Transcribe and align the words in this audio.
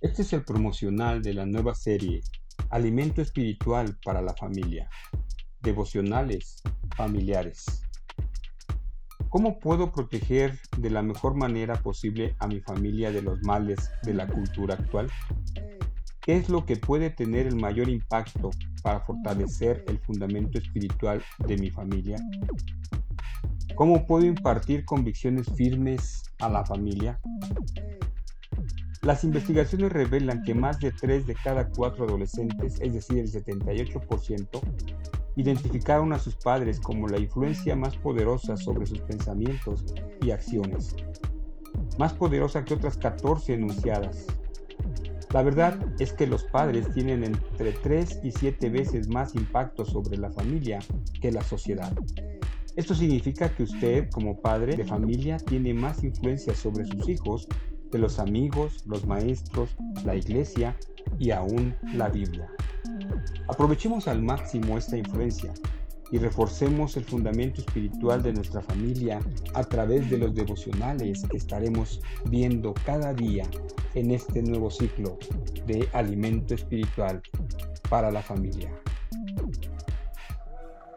Este 0.00 0.22
es 0.22 0.32
el 0.32 0.44
promocional 0.44 1.20
de 1.20 1.34
la 1.34 1.44
nueva 1.44 1.74
serie 1.74 2.22
Alimento 2.70 3.20
Espiritual 3.20 3.98
para 4.02 4.22
la 4.22 4.32
Familia. 4.32 4.88
Devocionales 5.60 6.62
familiares. 6.96 7.82
¿Cómo 9.28 9.60
puedo 9.60 9.92
proteger 9.92 10.58
de 10.78 10.88
la 10.88 11.02
mejor 11.02 11.34
manera 11.34 11.74
posible 11.82 12.34
a 12.38 12.46
mi 12.46 12.60
familia 12.60 13.12
de 13.12 13.20
los 13.20 13.42
males 13.42 13.90
de 14.02 14.14
la 14.14 14.26
cultura 14.26 14.76
actual? 14.76 15.10
¿Qué 16.22 16.38
es 16.38 16.48
lo 16.48 16.64
que 16.64 16.76
puede 16.76 17.10
tener 17.10 17.46
el 17.46 17.56
mayor 17.56 17.90
impacto 17.90 18.48
para 18.82 19.00
fortalecer 19.00 19.84
el 19.86 19.98
fundamento 19.98 20.56
espiritual 20.56 21.22
de 21.46 21.58
mi 21.58 21.70
familia? 21.70 22.16
¿Cómo 23.74 24.06
puedo 24.06 24.24
impartir 24.24 24.86
convicciones 24.86 25.46
firmes 25.54 26.22
a 26.38 26.48
la 26.48 26.64
familia? 26.64 27.20
Las 29.02 29.24
investigaciones 29.24 29.92
revelan 29.92 30.42
que 30.42 30.54
más 30.54 30.78
de 30.78 30.92
3 30.92 31.26
de 31.26 31.34
cada 31.34 31.70
4 31.70 32.04
adolescentes, 32.04 32.78
es 32.80 32.92
decir, 32.92 33.18
el 33.18 33.32
78%, 33.32 34.60
identificaron 35.36 36.12
a 36.12 36.18
sus 36.18 36.36
padres 36.36 36.78
como 36.80 37.08
la 37.08 37.18
influencia 37.18 37.74
más 37.74 37.96
poderosa 37.96 38.58
sobre 38.58 38.84
sus 38.84 39.00
pensamientos 39.00 39.86
y 40.20 40.32
acciones, 40.32 40.94
más 41.98 42.12
poderosa 42.12 42.62
que 42.62 42.74
otras 42.74 42.98
14 42.98 43.54
enunciadas. 43.54 44.26
La 45.32 45.42
verdad 45.42 45.78
es 45.98 46.12
que 46.12 46.26
los 46.26 46.44
padres 46.44 46.92
tienen 46.92 47.24
entre 47.24 47.72
3 47.72 48.20
y 48.22 48.32
7 48.32 48.68
veces 48.68 49.08
más 49.08 49.34
impacto 49.34 49.86
sobre 49.86 50.18
la 50.18 50.30
familia 50.30 50.80
que 51.22 51.32
la 51.32 51.42
sociedad. 51.42 51.92
Esto 52.76 52.94
significa 52.94 53.48
que 53.48 53.62
usted 53.62 54.10
como 54.10 54.40
padre 54.40 54.76
de 54.76 54.84
familia 54.84 55.38
tiene 55.38 55.72
más 55.72 56.04
influencia 56.04 56.54
sobre 56.54 56.84
sus 56.84 57.08
hijos 57.08 57.48
de 57.90 57.98
los 57.98 58.18
amigos, 58.18 58.84
los 58.86 59.06
maestros, 59.06 59.70
la 60.04 60.14
iglesia 60.14 60.76
y 61.18 61.30
aún 61.30 61.74
la 61.94 62.08
Biblia. 62.08 62.48
Aprovechemos 63.48 64.08
al 64.08 64.22
máximo 64.22 64.78
esta 64.78 64.96
influencia 64.96 65.52
y 66.12 66.18
reforcemos 66.18 66.96
el 66.96 67.04
fundamento 67.04 67.60
espiritual 67.60 68.22
de 68.22 68.32
nuestra 68.32 68.60
familia 68.60 69.20
a 69.54 69.64
través 69.64 70.10
de 70.10 70.18
los 70.18 70.34
devocionales 70.34 71.22
que 71.30 71.36
estaremos 71.36 72.00
viendo 72.28 72.74
cada 72.84 73.14
día 73.14 73.44
en 73.94 74.10
este 74.10 74.42
nuevo 74.42 74.70
ciclo 74.70 75.18
de 75.66 75.88
alimento 75.92 76.54
espiritual 76.54 77.22
para 77.88 78.10
la 78.10 78.22
familia. 78.22 78.70